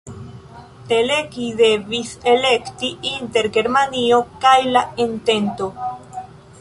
[0.91, 5.71] Teleki devis elekti inter Germanio kaj la entento.